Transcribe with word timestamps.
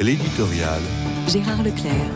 L'éditorial. 0.00 0.80
Gérard 1.28 1.62
Leclerc. 1.62 2.10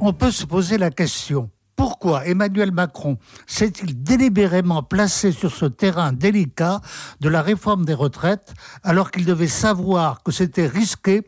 On 0.00 0.12
peut 0.12 0.30
se 0.30 0.46
poser 0.46 0.78
la 0.78 0.90
question. 0.90 1.50
Pourquoi 1.76 2.26
Emmanuel 2.26 2.70
Macron 2.70 3.18
s'est-il 3.46 4.02
délibérément 4.02 4.82
placé 4.82 5.32
sur 5.32 5.52
ce 5.52 5.66
terrain 5.66 6.12
délicat 6.12 6.80
de 7.20 7.28
la 7.28 7.42
réforme 7.42 7.84
des 7.84 7.94
retraites 7.94 8.54
alors 8.84 9.10
qu'il 9.10 9.24
devait 9.24 9.48
savoir 9.48 10.22
que 10.22 10.32
c'était 10.32 10.66
risqué 10.66 11.26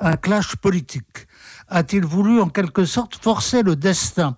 un 0.00 0.16
clash 0.16 0.56
politique? 0.56 1.26
A-t-il 1.68 2.04
voulu 2.04 2.40
en 2.40 2.48
quelque 2.48 2.84
sorte 2.84 3.16
forcer 3.22 3.62
le 3.62 3.76
destin 3.76 4.36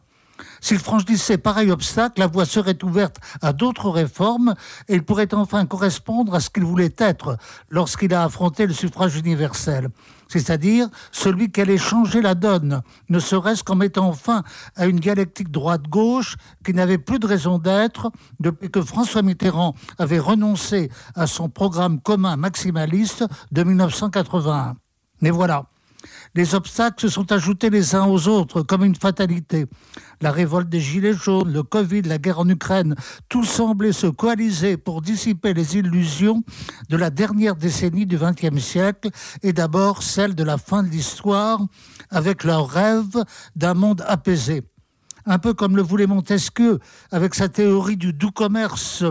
s'il 0.60 0.78
franchissait 0.78 1.38
pareil 1.38 1.70
obstacle, 1.70 2.20
la 2.20 2.26
voie 2.26 2.44
serait 2.44 2.82
ouverte 2.82 3.16
à 3.42 3.52
d'autres 3.52 3.90
réformes 3.90 4.54
et 4.88 4.94
il 4.94 5.04
pourrait 5.04 5.32
enfin 5.34 5.66
correspondre 5.66 6.34
à 6.34 6.40
ce 6.40 6.50
qu'il 6.50 6.64
voulait 6.64 6.94
être 6.98 7.36
lorsqu'il 7.70 8.14
a 8.14 8.24
affronté 8.24 8.66
le 8.66 8.72
suffrage 8.72 9.16
universel, 9.16 9.90
c'est-à-dire 10.28 10.88
celui 11.12 11.50
qui 11.50 11.60
allait 11.60 11.78
changer 11.78 12.20
la 12.20 12.34
donne, 12.34 12.82
ne 13.08 13.18
serait-ce 13.18 13.62
qu'en 13.62 13.76
mettant 13.76 14.12
fin 14.12 14.42
à 14.76 14.86
une 14.86 14.98
dialectique 14.98 15.50
droite-gauche 15.50 16.36
qui 16.64 16.74
n'avait 16.74 16.98
plus 16.98 17.18
de 17.18 17.26
raison 17.26 17.58
d'être 17.58 18.10
depuis 18.40 18.70
que 18.70 18.82
François 18.82 19.22
Mitterrand 19.22 19.74
avait 19.98 20.18
renoncé 20.18 20.90
à 21.14 21.26
son 21.26 21.48
programme 21.48 22.00
commun 22.00 22.36
maximaliste 22.36 23.24
de 23.52 23.62
1981. 23.62 24.76
Mais 25.20 25.30
voilà, 25.30 25.66
les 26.34 26.54
obstacles 26.54 27.00
se 27.00 27.08
sont 27.08 27.30
ajoutés 27.32 27.70
les 27.70 27.94
uns 27.94 28.06
aux 28.06 28.28
autres 28.28 28.62
comme 28.62 28.84
une 28.84 28.96
fatalité. 28.96 29.66
La 30.20 30.30
révolte 30.30 30.68
des 30.68 30.80
Gilets 30.80 31.14
jaunes, 31.14 31.52
le 31.52 31.62
Covid, 31.62 32.02
la 32.02 32.18
guerre 32.18 32.40
en 32.40 32.48
Ukraine, 32.48 32.94
tout 33.28 33.44
semblait 33.44 33.92
se 33.92 34.06
coaliser 34.06 34.76
pour 34.76 35.02
dissiper 35.02 35.54
les 35.54 35.76
illusions 35.76 36.42
de 36.88 36.96
la 36.96 37.10
dernière 37.10 37.56
décennie 37.56 38.06
du 38.06 38.18
XXe 38.18 38.62
siècle 38.62 39.10
et 39.42 39.52
d'abord 39.52 40.02
celle 40.02 40.34
de 40.34 40.44
la 40.44 40.58
fin 40.58 40.82
de 40.82 40.88
l'histoire 40.88 41.60
avec 42.10 42.44
leur 42.44 42.68
rêve 42.68 43.24
d'un 43.56 43.74
monde 43.74 44.04
apaisé. 44.06 44.62
Un 45.26 45.38
peu 45.38 45.54
comme 45.54 45.76
le 45.76 45.82
voulait 45.82 46.06
Montesquieu 46.06 46.80
avec 47.10 47.34
sa 47.34 47.48
théorie 47.48 47.96
du 47.96 48.12
doux 48.12 48.30
commerce 48.30 49.04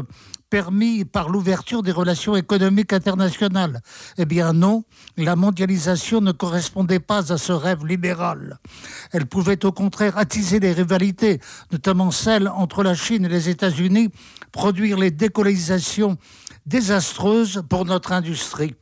permis 0.54 1.04
par 1.04 1.30
l'ouverture 1.30 1.82
des 1.82 1.92
relations 1.92 2.36
économiques 2.36 2.94
internationales. 2.94 3.82
Eh 4.20 4.26
bien 4.26 4.54
non, 4.54 4.84
la 5.18 5.36
mondialisation 5.36 6.22
ne 6.22 6.32
correspondait 6.32 7.00
pas 7.00 7.34
à 7.34 7.40
ce 7.40 7.52
rêve 7.52 7.88
libéral. 7.88 8.60
Elle 9.14 9.26
pouvait 9.26 9.66
au 9.66 9.72
contraire 9.72 10.16
attiser 10.16 10.60
les 10.60 10.72
rivalités, 10.74 11.40
notamment 11.72 12.12
celles 12.12 12.48
entre 12.48 12.84
la 12.84 12.94
Chine 12.94 13.26
et 13.26 13.30
les 13.30 13.50
États-Unis, 13.50 14.10
produire 14.52 15.00
les 15.00 15.10
décolonisations 15.10 16.20
désastreuses 16.68 17.64
pour 17.68 17.86
notre 17.86 18.12
industrie. 18.12 18.76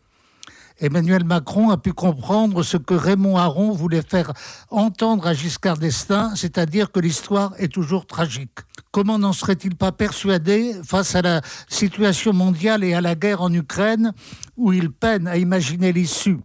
Emmanuel 0.78 1.24
Macron 1.24 1.70
a 1.70 1.78
pu 1.78 1.94
comprendre 1.94 2.64
ce 2.64 2.76
que 2.76 2.96
Raymond 2.96 3.38
Aron 3.38 3.72
voulait 3.72 4.02
faire 4.02 4.34
entendre 4.72 5.26
à 5.26 5.34
Giscard 5.34 5.78
d'Estaing, 5.78 6.36
c'est-à-dire 6.36 6.92
que 6.92 7.00
l'histoire 7.00 7.54
est 7.60 7.72
toujours 7.72 8.06
tragique. 8.08 8.60
Comment 8.92 9.18
n'en 9.18 9.32
serait-il 9.32 9.76
pas 9.76 9.94
persuadé 9.94 10.76
face 10.84 11.16
à 11.16 11.22
la 11.22 11.42
situation 11.70 12.34
mondiale 12.34 12.84
et 12.84 12.94
à 12.94 13.00
la 13.00 13.16
guerre 13.16 13.42
en 13.42 13.54
Ukraine, 13.54 14.12
où 14.58 14.74
il 14.74 14.92
peine 14.92 15.28
à 15.28 15.38
imaginer 15.38 15.94
l'issue? 15.94 16.40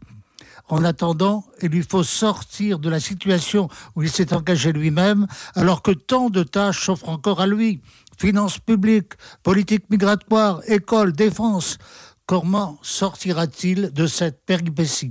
En 0.69 0.84
attendant, 0.84 1.44
il 1.61 1.70
lui 1.70 1.83
faut 1.83 2.05
sortir 2.05 2.78
de 2.78 2.89
la 2.89 3.00
situation 3.00 3.69
où 3.97 4.05
il 4.05 4.11
s'est 4.11 4.33
engagé 4.33 4.72
lui-même, 4.72 5.27
alors 5.56 5.83
que 5.83 5.91
tant 5.91 6.30
de 6.30 6.44
tâches 6.44 6.86
s'offrent 6.86 7.08
encore 7.08 7.41
à 7.41 7.48
lui. 7.48 7.83
Finances 8.17 8.58
publiques, 8.58 9.14
politique 9.42 9.91
migratoire, 9.91 10.61
école, 10.69 11.12
défense. 11.12 11.78
Comment 12.27 12.78
sortira-t-il 12.83 13.92
de 13.92 14.06
cette 14.06 14.44
péripétie? 14.47 15.05